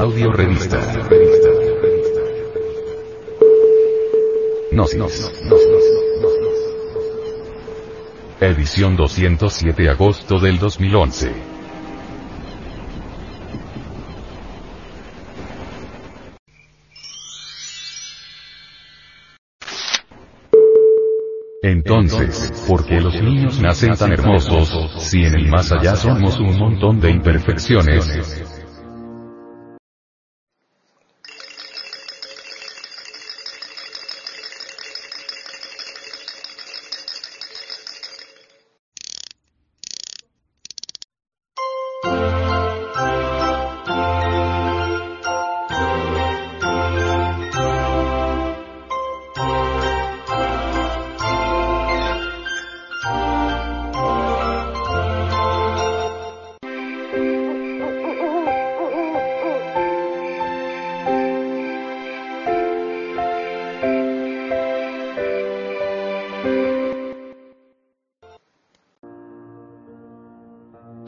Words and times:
Audio 0.00 0.32
revista. 0.32 0.80
Gnosis. 4.72 5.30
Edición 8.40 8.96
207 8.96 9.90
agosto 9.90 10.38
del 10.40 10.58
2011. 10.58 11.32
Entonces, 21.62 22.64
¿por 22.66 22.86
qué 22.86 23.02
los 23.02 23.20
niños 23.20 23.60
nacen 23.60 23.94
tan 23.96 24.12
hermosos, 24.12 24.94
si 24.96 25.24
en 25.24 25.34
el 25.34 25.50
más 25.50 25.70
allá 25.70 25.94
somos 25.94 26.40
un 26.40 26.58
montón 26.58 27.00
de 27.00 27.10
imperfecciones? 27.10 28.59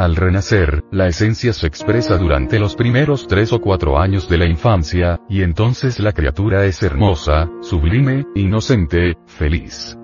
Al 0.03 0.17
renacer, 0.17 0.83
la 0.91 1.07
esencia 1.07 1.53
se 1.53 1.69
expresa 1.69 2.19
durante 2.19 2.59
los 2.59 2.75
primeros 2.75 3.29
tres 3.29 3.53
o 3.53 3.61
cuatro 3.61 4.01
años 4.01 4.29
de 4.29 4.37
la 4.37 4.47
infancia, 4.47 5.21
y 5.29 5.43
entonces 5.43 6.01
la 6.01 6.11
criatura 6.11 6.65
es 6.65 6.83
hermosa, 6.83 7.49
sublime, 7.61 8.25
inocente, 8.35 9.15
feliz. 9.27 9.97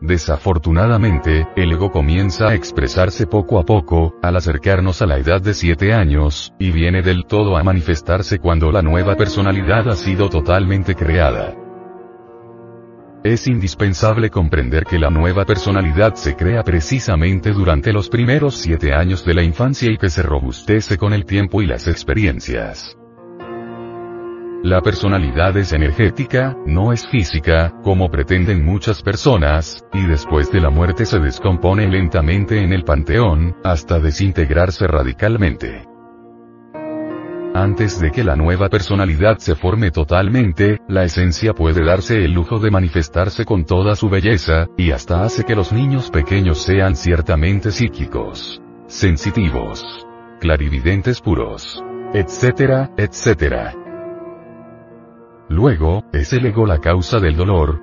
Desafortunadamente, 0.00 1.48
el 1.56 1.72
ego 1.72 1.90
comienza 1.90 2.50
a 2.50 2.54
expresarse 2.54 3.26
poco 3.26 3.58
a 3.58 3.64
poco, 3.64 4.14
al 4.22 4.36
acercarnos 4.36 5.02
a 5.02 5.06
la 5.06 5.18
edad 5.18 5.42
de 5.42 5.52
7 5.52 5.92
años, 5.92 6.52
y 6.60 6.70
viene 6.70 7.02
del 7.02 7.24
todo 7.26 7.56
a 7.56 7.64
manifestarse 7.64 8.38
cuando 8.38 8.70
la 8.70 8.82
nueva 8.82 9.16
personalidad 9.16 9.88
ha 9.88 9.96
sido 9.96 10.28
totalmente 10.28 10.94
creada. 10.94 11.56
Es 13.24 13.46
indispensable 13.46 14.28
comprender 14.28 14.84
que 14.84 14.98
la 14.98 15.08
nueva 15.08 15.46
personalidad 15.46 16.14
se 16.14 16.36
crea 16.36 16.62
precisamente 16.62 17.52
durante 17.52 17.90
los 17.90 18.10
primeros 18.10 18.54
siete 18.54 18.92
años 18.92 19.24
de 19.24 19.32
la 19.32 19.42
infancia 19.42 19.90
y 19.90 19.96
que 19.96 20.10
se 20.10 20.22
robustece 20.22 20.98
con 20.98 21.14
el 21.14 21.24
tiempo 21.24 21.62
y 21.62 21.66
las 21.66 21.88
experiencias. 21.88 22.98
La 24.62 24.82
personalidad 24.82 25.56
es 25.56 25.72
energética, 25.72 26.54
no 26.66 26.92
es 26.92 27.06
física, 27.08 27.72
como 27.82 28.10
pretenden 28.10 28.62
muchas 28.62 29.00
personas, 29.00 29.82
y 29.94 30.04
después 30.04 30.52
de 30.52 30.60
la 30.60 30.68
muerte 30.68 31.06
se 31.06 31.18
descompone 31.18 31.88
lentamente 31.88 32.62
en 32.62 32.74
el 32.74 32.84
panteón, 32.84 33.56
hasta 33.64 34.00
desintegrarse 34.00 34.86
radicalmente. 34.86 35.93
Antes 37.56 38.00
de 38.00 38.10
que 38.10 38.24
la 38.24 38.34
nueva 38.34 38.68
personalidad 38.68 39.38
se 39.38 39.54
forme 39.54 39.92
totalmente, 39.92 40.80
la 40.88 41.04
esencia 41.04 41.52
puede 41.52 41.84
darse 41.84 42.24
el 42.24 42.32
lujo 42.32 42.58
de 42.58 42.72
manifestarse 42.72 43.44
con 43.44 43.64
toda 43.64 43.94
su 43.94 44.08
belleza, 44.08 44.66
y 44.76 44.90
hasta 44.90 45.22
hace 45.22 45.44
que 45.44 45.54
los 45.54 45.72
niños 45.72 46.10
pequeños 46.10 46.58
sean 46.60 46.96
ciertamente 46.96 47.70
psíquicos, 47.70 48.60
sensitivos, 48.88 50.04
clarividentes 50.40 51.20
puros, 51.20 51.80
etcétera, 52.12 52.90
etcétera. 52.96 53.72
Luego, 55.48 56.02
¿es 56.12 56.32
el 56.32 56.46
ego 56.46 56.66
la 56.66 56.80
causa 56.80 57.20
del 57.20 57.36
dolor? 57.36 57.80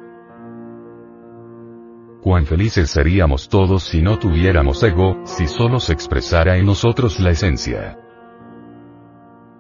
Cuán 2.22 2.46
felices 2.46 2.90
seríamos 2.90 3.48
todos 3.48 3.84
si 3.84 4.02
no 4.02 4.20
tuviéramos 4.20 4.84
ego, 4.84 5.22
si 5.24 5.48
solo 5.48 5.80
se 5.80 5.94
expresara 5.94 6.58
en 6.58 6.66
nosotros 6.66 7.22
la 7.22 7.30
esencia. 7.30 7.98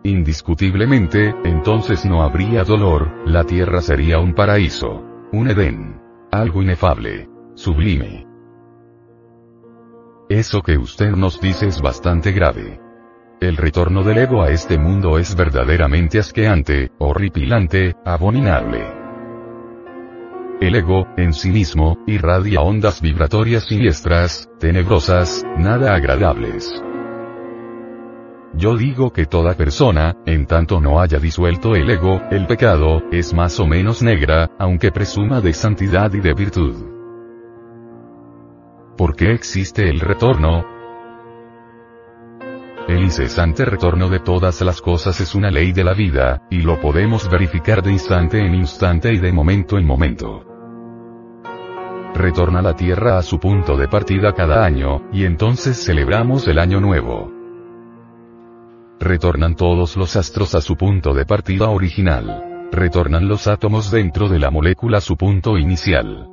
Indiscutiblemente, 0.03 1.35
entonces 1.44 2.06
no 2.06 2.23
habría 2.23 2.63
dolor, 2.63 3.12
la 3.25 3.44
tierra 3.44 3.81
sería 3.81 4.19
un 4.19 4.34
paraíso. 4.34 5.03
Un 5.31 5.50
Edén. 5.50 6.01
Algo 6.31 6.63
inefable. 6.63 7.29
Sublime. 7.53 8.25
Eso 10.28 10.62
que 10.62 10.78
usted 10.78 11.12
nos 11.12 11.39
dice 11.39 11.67
es 11.67 11.81
bastante 11.81 12.31
grave. 12.31 12.79
El 13.39 13.57
retorno 13.57 14.03
del 14.03 14.17
ego 14.17 14.41
a 14.41 14.50
este 14.50 14.78
mundo 14.78 15.19
es 15.19 15.35
verdaderamente 15.35 16.19
asqueante, 16.19 16.91
horripilante, 16.97 17.95
abominable. 18.06 18.83
El 20.62 20.75
ego, 20.75 21.07
en 21.18 21.33
sí 21.33 21.50
mismo, 21.51 21.97
irradia 22.07 22.62
ondas 22.62 23.01
vibratorias 23.01 23.66
siniestras, 23.66 24.50
tenebrosas, 24.59 25.44
nada 25.57 25.94
agradables. 25.95 26.83
Yo 28.53 28.75
digo 28.75 29.12
que 29.12 29.25
toda 29.25 29.53
persona, 29.53 30.17
en 30.25 30.45
tanto 30.45 30.81
no 30.81 31.00
haya 31.00 31.19
disuelto 31.19 31.73
el 31.73 31.89
ego, 31.89 32.22
el 32.31 32.47
pecado, 32.47 33.01
es 33.12 33.34
más 33.34 33.57
o 33.62 33.66
menos 33.66 34.03
negra, 34.03 34.51
aunque 34.59 34.91
presuma 34.91 35.39
de 35.39 35.53
santidad 35.53 36.13
y 36.13 36.19
de 36.19 36.34
virtud. 36.34 36.75
¿Por 38.97 39.16
qué 39.16 39.31
existe 39.31 39.89
el 39.89 40.01
retorno? 40.01 40.66
El 42.89 43.03
incesante 43.03 43.63
retorno 43.63 44.09
de 44.09 44.19
todas 44.19 44.59
las 44.62 44.81
cosas 44.81 45.22
es 45.22 45.33
una 45.33 45.50
ley 45.50 45.72
de 45.72 45.85
la 45.85 45.94
vida, 45.94 46.41
y 46.50 46.62
lo 46.62 46.78
podemos 46.78 47.29
verificar 47.29 47.81
de 47.81 47.94
instante 47.94 48.45
en 48.45 48.53
instante 48.53 49.13
y 49.13 49.18
de 49.19 49.31
momento 49.31 49.78
en 49.78 49.85
momento. 49.85 50.44
Retorna 52.13 52.62
la 52.62 52.75
Tierra 52.75 53.18
a 53.18 53.22
su 53.22 53.39
punto 53.39 53.78
de 53.78 53.88
partida 53.88 54.33
cada 54.33 54.66
año, 54.66 55.03
y 55.13 55.23
entonces 55.23 55.81
celebramos 55.81 56.45
el 56.50 56.59
Año 56.59 56.81
Nuevo 56.81 57.41
retornan 59.01 59.56
todos 59.56 59.97
los 59.97 60.16
astros 60.16 60.53
a 60.53 60.62
su 60.62 60.78
punto 60.78 61.13
de 61.13 61.25
partida 61.25 61.69
original. 61.69 62.67
Retornan 62.72 63.28
los 63.28 63.47
átomos 63.47 63.89
dentro 63.89 64.29
de 64.29 64.39
la 64.39 64.51
molécula 64.51 65.00
a 65.00 65.01
su 65.01 65.17
punto 65.17 65.57
inicial. 65.57 66.29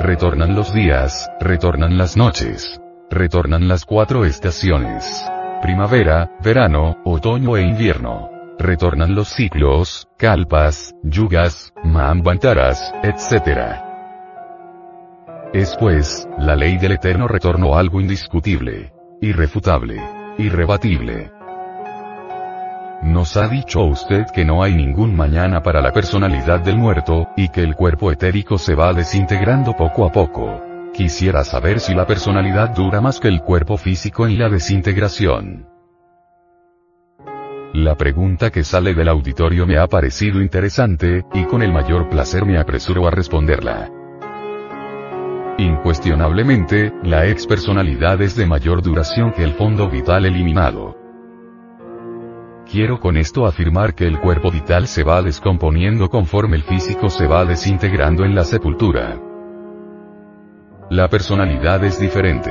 Retornan 0.00 0.56
los 0.56 0.72
días, 0.72 1.28
retornan 1.38 1.98
las 1.98 2.16
noches. 2.16 2.80
Retornan 3.10 3.68
las 3.68 3.84
cuatro 3.84 4.24
estaciones. 4.24 5.04
Primavera, 5.60 6.30
verano, 6.42 6.96
otoño 7.04 7.56
e 7.58 7.62
invierno. 7.62 8.30
Retornan 8.58 9.14
los 9.14 9.28
ciclos, 9.28 10.08
kalpas, 10.16 10.94
yugas, 11.02 11.72
mahambantaras, 11.84 12.92
etc. 13.02 13.82
Es 15.52 15.76
pues, 15.78 16.26
la 16.38 16.56
ley 16.56 16.78
del 16.78 16.92
eterno 16.92 17.28
retorno 17.28 17.76
algo 17.76 18.00
indiscutible, 18.00 18.92
irrefutable, 19.20 20.00
irrebatible. 20.38 21.37
Nos 23.02 23.36
ha 23.36 23.46
dicho 23.48 23.84
usted 23.84 24.26
que 24.34 24.44
no 24.44 24.62
hay 24.62 24.74
ningún 24.74 25.14
mañana 25.14 25.62
para 25.62 25.80
la 25.80 25.92
personalidad 25.92 26.60
del 26.60 26.76
muerto, 26.76 27.28
y 27.36 27.48
que 27.48 27.62
el 27.62 27.76
cuerpo 27.76 28.10
etérico 28.10 28.58
se 28.58 28.74
va 28.74 28.92
desintegrando 28.92 29.74
poco 29.74 30.04
a 30.04 30.10
poco. 30.10 30.60
Quisiera 30.92 31.44
saber 31.44 31.78
si 31.78 31.94
la 31.94 32.06
personalidad 32.06 32.70
dura 32.70 33.00
más 33.00 33.20
que 33.20 33.28
el 33.28 33.40
cuerpo 33.40 33.76
físico 33.76 34.26
en 34.26 34.36
la 34.36 34.48
desintegración. 34.48 35.68
La 37.72 37.94
pregunta 37.94 38.50
que 38.50 38.64
sale 38.64 38.94
del 38.94 39.08
auditorio 39.08 39.64
me 39.64 39.78
ha 39.78 39.86
parecido 39.86 40.42
interesante, 40.42 41.24
y 41.34 41.44
con 41.44 41.62
el 41.62 41.72
mayor 41.72 42.08
placer 42.08 42.44
me 42.44 42.58
apresuro 42.58 43.06
a 43.06 43.12
responderla. 43.12 43.90
Incuestionablemente, 45.58 46.92
la 47.04 47.26
expersonalidad 47.26 48.20
es 48.22 48.34
de 48.34 48.46
mayor 48.46 48.82
duración 48.82 49.32
que 49.32 49.44
el 49.44 49.52
fondo 49.52 49.88
vital 49.88 50.24
eliminado. 50.24 50.97
Quiero 52.70 53.00
con 53.00 53.16
esto 53.16 53.46
afirmar 53.46 53.94
que 53.94 54.06
el 54.06 54.20
cuerpo 54.20 54.50
vital 54.50 54.88
se 54.88 55.02
va 55.02 55.22
descomponiendo 55.22 56.10
conforme 56.10 56.56
el 56.56 56.62
físico 56.62 57.08
se 57.08 57.26
va 57.26 57.46
desintegrando 57.46 58.26
en 58.26 58.34
la 58.34 58.44
sepultura. 58.44 59.18
La 60.90 61.08
personalidad 61.08 61.82
es 61.84 61.98
diferente. 61.98 62.50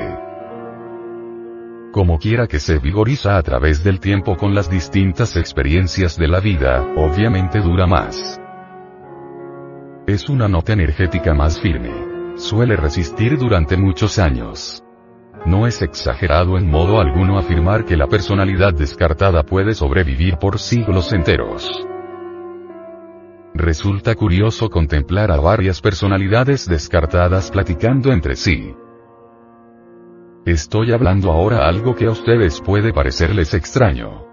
Como 1.91 2.17
quiera 2.17 2.47
que 2.47 2.59
se 2.59 2.79
vigoriza 2.79 3.37
a 3.37 3.43
través 3.43 3.83
del 3.83 3.99
tiempo 3.99 4.35
con 4.35 4.55
las 4.55 4.71
distintas 4.71 5.35
experiencias 5.35 6.17
de 6.17 6.27
la 6.27 6.39
vida, 6.39 6.81
obviamente 6.95 7.59
dura 7.59 7.85
más. 7.85 8.41
Es 10.07 10.29
una 10.29 10.47
nota 10.47 10.73
energética 10.73 11.35
más 11.35 11.59
firme. 11.59 11.91
suele 12.37 12.75
resistir 12.75 13.37
durante 13.37 13.77
muchos 13.77 14.17
años. 14.19 14.83
No 15.45 15.67
es 15.67 15.81
exagerado 15.81 16.57
en 16.57 16.69
modo 16.69 16.99
alguno 16.99 17.37
afirmar 17.37 17.85
que 17.85 17.95
la 17.95 18.07
personalidad 18.07 18.73
descartada 18.73 19.43
puede 19.43 19.73
sobrevivir 19.73 20.37
por 20.37 20.59
siglos 20.59 21.13
enteros. 21.13 21.87
Resulta 23.53 24.13
curioso 24.15 24.69
contemplar 24.69 25.31
a 25.31 25.37
varias 25.37 25.81
personalidades 25.81 26.67
descartadas 26.67 27.49
platicando 27.49 28.11
entre 28.11 28.35
sí. 28.35 28.75
Estoy 30.45 30.91
hablando 30.91 31.31
ahora 31.31 31.67
algo 31.67 31.95
que 31.95 32.05
a 32.05 32.11
ustedes 32.11 32.61
puede 32.61 32.93
parecerles 32.93 33.53
extraño. 33.53 34.27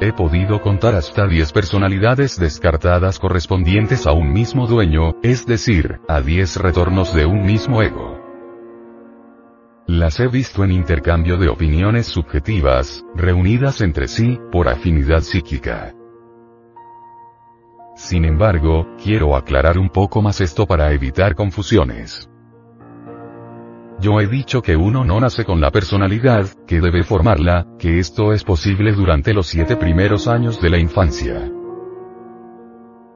He 0.00 0.12
podido 0.12 0.60
contar 0.60 0.94
hasta 0.94 1.26
10 1.26 1.52
personalidades 1.52 2.38
descartadas 2.38 3.18
correspondientes 3.18 4.06
a 4.06 4.12
un 4.12 4.32
mismo 4.32 4.66
dueño, 4.66 5.14
es 5.22 5.46
decir, 5.46 6.00
a 6.08 6.20
10 6.20 6.56
retornos 6.56 7.14
de 7.14 7.24
un 7.26 7.46
mismo 7.46 7.80
ego. 7.80 8.13
Las 9.94 10.18
he 10.18 10.26
visto 10.26 10.64
en 10.64 10.72
intercambio 10.72 11.36
de 11.36 11.48
opiniones 11.48 12.06
subjetivas, 12.06 13.04
reunidas 13.14 13.80
entre 13.80 14.08
sí, 14.08 14.40
por 14.50 14.68
afinidad 14.68 15.20
psíquica. 15.20 15.94
Sin 17.94 18.24
embargo, 18.24 18.88
quiero 19.00 19.36
aclarar 19.36 19.78
un 19.78 19.88
poco 19.88 20.20
más 20.20 20.40
esto 20.40 20.66
para 20.66 20.92
evitar 20.92 21.36
confusiones. 21.36 22.28
Yo 24.00 24.20
he 24.20 24.26
dicho 24.26 24.62
que 24.62 24.74
uno 24.74 25.04
no 25.04 25.20
nace 25.20 25.44
con 25.44 25.60
la 25.60 25.70
personalidad, 25.70 26.48
que 26.66 26.80
debe 26.80 27.04
formarla, 27.04 27.64
que 27.78 28.00
esto 28.00 28.32
es 28.32 28.42
posible 28.42 28.94
durante 28.94 29.32
los 29.32 29.46
siete 29.46 29.76
primeros 29.76 30.26
años 30.26 30.60
de 30.60 30.70
la 30.70 30.78
infancia. 30.78 31.53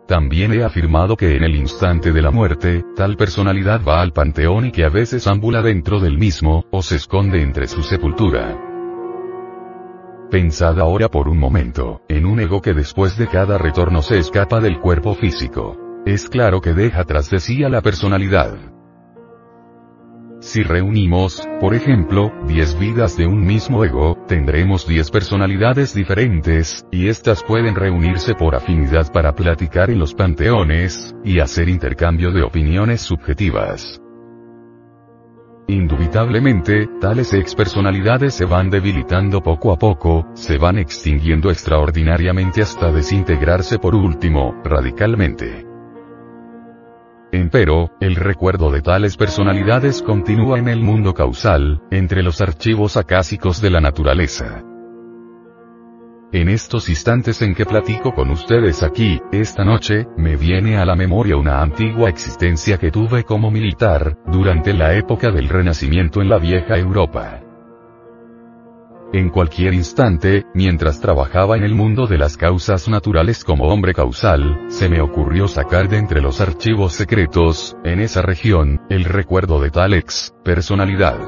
También 0.09 0.55
he 0.55 0.65
afirmado 0.65 1.19
que 1.19 1.37
en 1.37 1.45
el 1.45 1.55
instante 1.55 2.13
de 2.13 2.23
la 2.23 2.31
muerte, 2.31 2.83
tal 2.97 3.19
personalidad 3.19 3.83
va 3.87 4.01
al 4.01 4.15
panteón 4.15 4.65
y 4.65 4.73
que 4.73 4.85
a 4.85 4.89
veces 4.89 5.27
ambula 5.27 5.61
dentro 5.61 6.01
del 6.01 6.17
mismo, 6.17 6.65
o 6.71 6.81
se 6.81 6.97
esconde 6.97 7.43
entre 7.43 7.69
su 7.69 7.83
sepultura. 7.83 8.59
Pensad 10.31 10.81
ahora 10.81 11.11
por 11.11 11.29
un 11.29 11.39
momento, 11.39 12.01
en 12.09 12.25
un 12.25 12.41
ego 12.41 12.63
que 12.63 12.73
después 12.73 13.19
de 13.19 13.27
cada 13.27 13.59
retorno 13.59 14.01
se 14.01 14.17
escapa 14.17 14.61
del 14.61 14.81
cuerpo 14.81 15.15
físico. 15.15 15.77
Es 16.07 16.31
claro 16.31 16.63
que 16.63 16.73
deja 16.73 17.05
tras 17.05 17.29
de 17.29 17.39
sí 17.39 17.63
a 17.63 17.69
la 17.69 17.83
personalidad. 17.83 18.57
Si 20.41 20.63
reunimos, 20.63 21.47
por 21.61 21.75
ejemplo, 21.75 22.33
10 22.47 22.79
vidas 22.79 23.19
de 23.19 23.27
un 23.27 23.45
mismo 23.45 23.85
ego, 23.85 24.17
tendremos 24.29 24.87
10 24.87 25.11
personalidades 25.11 25.93
diferentes, 25.93 26.87
y 26.93 27.09
éstas 27.09 27.43
pueden 27.43 27.75
reunirse 27.75 28.35
por 28.35 28.55
afinidad 28.55 29.11
para 29.13 29.35
platicar 29.35 29.91
en 29.91 29.99
los 29.99 30.15
panteones, 30.15 31.17
y 31.25 31.41
hacer 31.41 31.69
intercambio 31.69 32.31
de 32.31 32.43
opiniones 32.43 33.01
subjetivas. 33.01 34.01
Indubitablemente, 35.67 36.89
tales 37.01 37.35
expersonalidades 37.35 38.33
se 38.35 38.47
van 38.47 38.71
debilitando 38.71 39.43
poco 39.43 39.73
a 39.73 39.79
poco, 39.79 40.27
se 40.35 40.57
van 40.57 40.79
extinguiendo 40.79 41.51
extraordinariamente 41.51 42.63
hasta 42.63 42.93
desintegrarse 42.93 43.79
por 43.79 43.95
último, 43.95 44.55
radicalmente. 44.65 45.68
Empero, 47.31 47.91
el 48.01 48.17
recuerdo 48.17 48.71
de 48.71 48.81
tales 48.81 49.19
personalidades 49.19 50.01
continúa 50.01 50.59
en 50.59 50.69
el 50.69 50.81
mundo 50.81 51.13
causal, 51.13 51.83
entre 51.91 52.23
los 52.23 52.41
archivos 52.41 52.97
acásicos 52.97 53.61
de 53.61 53.69
la 53.69 53.83
naturaleza. 53.83 54.65
En 56.33 56.49
estos 56.49 56.89
instantes 56.89 57.43
en 57.43 57.55
que 57.55 57.67
platico 57.67 58.15
con 58.15 58.31
ustedes 58.31 58.83
aquí, 58.83 59.21
esta 59.31 59.63
noche, 59.63 60.07
me 60.17 60.37
viene 60.37 60.79
a 60.79 60.87
la 60.87 60.95
memoria 60.95 61.37
una 61.37 61.61
antigua 61.61 62.09
existencia 62.09 62.79
que 62.79 62.91
tuve 62.91 63.25
como 63.25 63.51
militar, 63.51 64.17
durante 64.27 64.73
la 64.73 64.95
época 64.95 65.31
del 65.31 65.51
Renacimiento 65.51 66.23
en 66.23 66.31
la 66.31 66.39
vieja 66.39 66.79
Europa. 66.79 67.43
En 69.11 69.31
cualquier 69.31 69.73
instante, 69.73 70.45
mientras 70.53 71.01
trabajaba 71.01 71.57
en 71.57 71.65
el 71.65 71.75
mundo 71.75 72.07
de 72.07 72.19
las 72.19 72.37
causas 72.37 72.91
naturales 72.91 73.43
como 73.43 73.69
hombre 73.69 73.95
causal, 73.95 74.67
se 74.69 74.91
me 74.91 75.01
ocurrió 75.01 75.49
sacar 75.49 75.89
de 75.89 75.97
entre 75.97 76.21
los 76.21 76.43
archivos 76.43 76.93
secretos, 76.93 77.75
en 77.85 78.01
esa 78.01 78.21
región, 78.21 78.83
el 78.91 79.05
recuerdo 79.05 79.63
de 79.63 79.71
tal 79.71 79.95
ex 79.95 80.35
personalidad. 80.45 81.19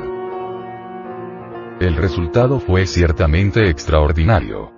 El 1.81 1.97
resultado 1.97 2.61
fue 2.61 2.85
ciertamente 2.85 3.71
extraordinario. 3.71 4.71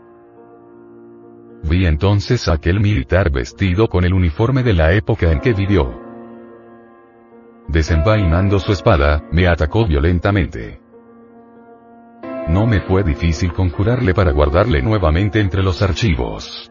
Vi 1.65 1.87
entonces 1.87 2.47
a 2.47 2.55
aquel 2.55 2.79
militar 2.79 3.33
vestido 3.33 3.89
con 3.89 4.05
el 4.05 4.15
uniforme 4.15 4.63
de 4.63 4.75
la 4.75 4.93
época 4.93 5.33
en 5.33 5.41
que 5.41 5.55
vivió. 5.55 5.93
Desenvainando 7.67 8.61
su 8.61 8.71
espada, 8.71 9.25
me 9.33 9.49
atacó 9.49 9.87
violentamente. 9.87 10.83
No 12.49 12.67
me 12.67 12.81
fue 12.81 13.05
difícil 13.05 13.53
conjurarle 13.53 14.15
para 14.15 14.33
guardarle 14.33 14.83
nuevamente 14.83 15.41
entre 15.41 15.63
los 15.63 15.81
archivos. 15.81 16.69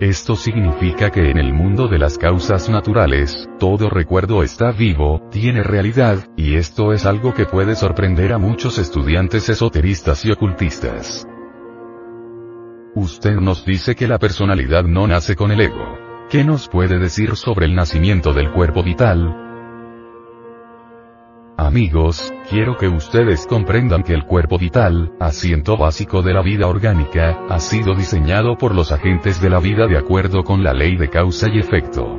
Esto 0.00 0.36
significa 0.36 1.10
que 1.10 1.30
en 1.30 1.38
el 1.38 1.54
mundo 1.54 1.88
de 1.88 1.98
las 1.98 2.18
causas 2.18 2.68
naturales, 2.68 3.48
todo 3.58 3.88
recuerdo 3.88 4.42
está 4.42 4.72
vivo, 4.72 5.28
tiene 5.30 5.62
realidad, 5.62 6.18
y 6.36 6.56
esto 6.56 6.92
es 6.92 7.06
algo 7.06 7.32
que 7.32 7.46
puede 7.46 7.76
sorprender 7.76 8.32
a 8.32 8.38
muchos 8.38 8.78
estudiantes 8.78 9.48
esoteristas 9.48 10.24
y 10.24 10.32
ocultistas. 10.32 11.26
Usted 12.96 13.36
nos 13.36 13.64
dice 13.64 13.94
que 13.94 14.06
la 14.06 14.18
personalidad 14.18 14.84
no 14.84 15.06
nace 15.06 15.36
con 15.36 15.50
el 15.50 15.60
ego. 15.60 15.98
¿Qué 16.28 16.44
nos 16.44 16.68
puede 16.68 16.98
decir 16.98 17.36
sobre 17.36 17.66
el 17.66 17.74
nacimiento 17.74 18.32
del 18.32 18.50
cuerpo 18.52 18.82
vital? 18.82 19.43
Amigos, 21.56 22.32
quiero 22.50 22.76
que 22.76 22.88
ustedes 22.88 23.46
comprendan 23.46 24.02
que 24.02 24.12
el 24.12 24.24
cuerpo 24.24 24.58
vital, 24.58 25.12
asiento 25.20 25.76
básico 25.76 26.20
de 26.20 26.34
la 26.34 26.42
vida 26.42 26.66
orgánica, 26.66 27.38
ha 27.48 27.60
sido 27.60 27.94
diseñado 27.94 28.58
por 28.58 28.74
los 28.74 28.90
agentes 28.90 29.40
de 29.40 29.50
la 29.50 29.60
vida 29.60 29.86
de 29.86 29.96
acuerdo 29.96 30.42
con 30.42 30.64
la 30.64 30.72
ley 30.72 30.96
de 30.96 31.08
causa 31.08 31.48
y 31.48 31.60
efecto. 31.60 32.18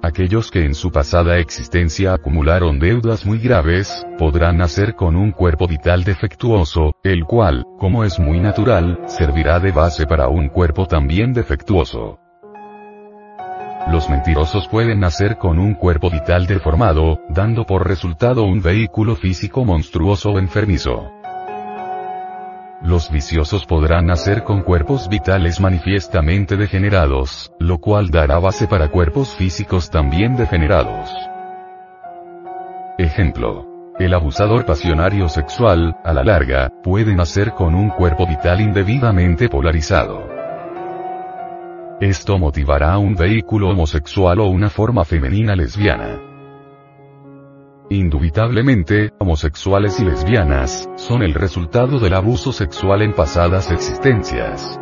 Aquellos 0.00 0.52
que 0.52 0.64
en 0.64 0.76
su 0.76 0.92
pasada 0.92 1.38
existencia 1.38 2.14
acumularon 2.14 2.78
deudas 2.78 3.26
muy 3.26 3.38
graves, 3.38 4.06
podrán 4.16 4.58
nacer 4.58 4.94
con 4.94 5.16
un 5.16 5.32
cuerpo 5.32 5.66
vital 5.66 6.04
defectuoso, 6.04 6.92
el 7.02 7.24
cual, 7.24 7.64
como 7.80 8.04
es 8.04 8.20
muy 8.20 8.38
natural, 8.38 9.00
servirá 9.06 9.58
de 9.58 9.72
base 9.72 10.06
para 10.06 10.28
un 10.28 10.48
cuerpo 10.48 10.86
también 10.86 11.32
defectuoso. 11.32 12.20
Los 13.88 14.10
mentirosos 14.10 14.66
pueden 14.66 14.98
nacer 14.98 15.38
con 15.38 15.60
un 15.60 15.74
cuerpo 15.74 16.10
vital 16.10 16.46
deformado, 16.46 17.20
dando 17.28 17.64
por 17.64 17.86
resultado 17.86 18.42
un 18.42 18.60
vehículo 18.60 19.14
físico 19.14 19.64
monstruoso 19.64 20.30
o 20.32 20.38
enfermizo. 20.40 21.12
Los 22.82 23.10
viciosos 23.10 23.64
podrán 23.64 24.06
nacer 24.06 24.42
con 24.42 24.62
cuerpos 24.62 25.08
vitales 25.08 25.60
manifiestamente 25.60 26.56
degenerados, 26.56 27.52
lo 27.60 27.78
cual 27.78 28.10
dará 28.10 28.38
base 28.40 28.66
para 28.66 28.88
cuerpos 28.90 29.34
físicos 29.36 29.88
también 29.88 30.36
degenerados. 30.36 31.10
Ejemplo. 32.98 33.66
El 33.98 34.12
abusador 34.12 34.66
pasionario 34.66 35.26
sexual, 35.30 35.96
a 36.04 36.12
la 36.12 36.22
larga, 36.22 36.70
puede 36.82 37.14
nacer 37.14 37.52
con 37.52 37.74
un 37.74 37.88
cuerpo 37.88 38.26
vital 38.26 38.60
indebidamente 38.60 39.48
polarizado. 39.48 40.35
Esto 42.00 42.38
motivará 42.38 42.98
un 42.98 43.14
vehículo 43.14 43.70
homosexual 43.70 44.40
o 44.40 44.48
una 44.48 44.68
forma 44.68 45.06
femenina 45.06 45.56
lesbiana. 45.56 46.20
Indubitablemente, 47.88 49.12
homosexuales 49.18 49.98
y 50.00 50.04
lesbianas, 50.04 50.90
son 50.96 51.22
el 51.22 51.32
resultado 51.32 51.98
del 51.98 52.12
abuso 52.12 52.52
sexual 52.52 53.00
en 53.00 53.14
pasadas 53.14 53.70
existencias. 53.70 54.78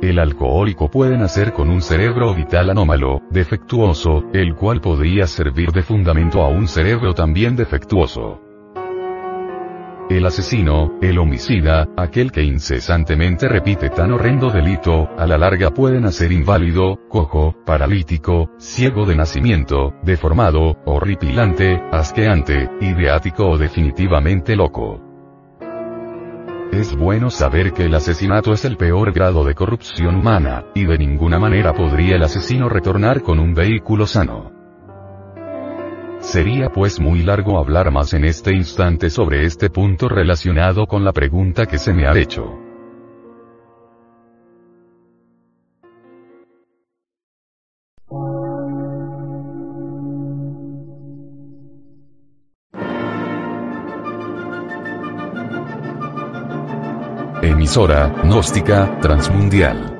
El 0.00 0.20
alcohólico 0.20 0.88
puede 0.88 1.18
nacer 1.18 1.52
con 1.52 1.68
un 1.68 1.82
cerebro 1.82 2.32
vital 2.32 2.70
anómalo, 2.70 3.20
defectuoso, 3.30 4.22
el 4.32 4.54
cual 4.54 4.80
podría 4.80 5.26
servir 5.26 5.72
de 5.72 5.82
fundamento 5.82 6.42
a 6.42 6.48
un 6.48 6.68
cerebro 6.68 7.12
también 7.12 7.56
defectuoso. 7.56 8.49
El 10.10 10.26
asesino, 10.26 10.98
el 11.00 11.20
homicida, 11.20 11.86
aquel 11.96 12.32
que 12.32 12.42
incesantemente 12.42 13.48
repite 13.48 13.90
tan 13.90 14.10
horrendo 14.10 14.50
delito, 14.50 15.08
a 15.16 15.24
la 15.24 15.38
larga 15.38 15.70
puede 15.70 16.00
nacer 16.00 16.32
inválido, 16.32 16.98
cojo, 17.08 17.54
paralítico, 17.64 18.50
ciego 18.58 19.06
de 19.06 19.14
nacimiento, 19.14 19.94
deformado, 20.02 20.78
horripilante, 20.84 21.80
asqueante, 21.92 22.68
ideático 22.80 23.50
o 23.50 23.56
definitivamente 23.56 24.56
loco. 24.56 25.00
Es 26.72 26.96
bueno 26.96 27.30
saber 27.30 27.72
que 27.72 27.84
el 27.84 27.94
asesinato 27.94 28.52
es 28.52 28.64
el 28.64 28.76
peor 28.76 29.12
grado 29.12 29.44
de 29.44 29.54
corrupción 29.54 30.16
humana, 30.16 30.64
y 30.74 30.86
de 30.86 30.98
ninguna 30.98 31.38
manera 31.38 31.72
podría 31.72 32.16
el 32.16 32.24
asesino 32.24 32.68
retornar 32.68 33.22
con 33.22 33.38
un 33.38 33.54
vehículo 33.54 34.08
sano. 34.08 34.59
Sería 36.20 36.68
pues 36.68 37.00
muy 37.00 37.22
largo 37.22 37.58
hablar 37.58 37.90
más 37.90 38.12
en 38.12 38.24
este 38.24 38.54
instante 38.54 39.10
sobre 39.10 39.44
este 39.46 39.70
punto 39.70 40.08
relacionado 40.08 40.86
con 40.86 41.04
la 41.04 41.12
pregunta 41.12 41.66
que 41.66 41.78
se 41.78 41.92
me 41.92 42.06
ha 42.06 42.16
hecho. 42.16 42.58
Emisora, 57.42 58.14
gnóstica, 58.22 58.98
transmundial. 59.00 59.99